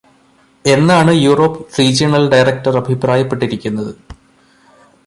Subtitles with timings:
[0.65, 3.93] എന്നാണ് Europe regional director അഭിപ്രായപ്പെട്ടിരിക്കുന്നത്